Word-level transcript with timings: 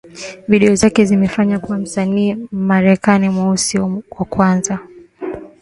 Video 0.47 0.75
zake 0.75 1.05
zimefanya 1.05 1.59
kuwa 1.59 1.77
msanii 1.77 2.37
Mmarekani 2.51 3.29
Mweusi 3.29 3.79
wa 3.79 4.01
kwanza 4.29 4.79